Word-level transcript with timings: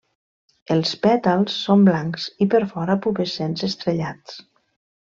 Els 0.75 0.93
pètals 1.03 1.59
són 1.67 1.85
blancs 1.91 2.27
i 2.47 2.51
per 2.55 2.65
fora 2.75 2.99
pubescents 3.07 3.71
estrellats. 3.71 4.43